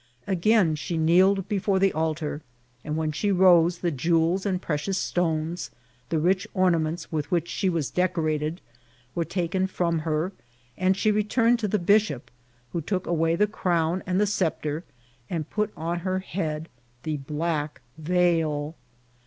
Again 0.25 0.73
she 0.73 0.97
kneeled 0.97 1.47
before 1.47 1.77
the 1.77 1.93
altar; 1.93 2.41
and 2.83 2.97
when 2.97 3.11
she 3.11 3.31
rose 3.31 3.77
the 3.77 3.91
jewels 3.91 4.47
and 4.47 4.59
precious 4.59 4.97
stones, 4.97 5.69
the 6.09 6.17
rich 6.17 6.47
ornaments 6.55 7.11
with 7.11 7.29
which 7.29 7.47
she 7.47 7.69
was 7.69 7.91
decorated, 7.91 8.61
were 9.13 9.25
taken 9.25 9.67
from 9.67 9.99
her, 9.99 10.31
and 10.75 10.97
she 10.97 11.11
returned 11.11 11.59
to 11.59 11.67
the 11.67 11.77
bishop, 11.77 12.31
who 12.73 12.81
took 12.81 13.05
away 13.05 13.35
the 13.35 13.45
crown 13.45 14.01
and 14.07 14.27
sceptre, 14.27 14.83
and 15.29 15.51
put 15.51 15.71
on 15.77 15.99
her 15.99 16.17
head 16.17 16.67
the 17.03 17.17
black 17.17 17.79
veil. 17.99 18.73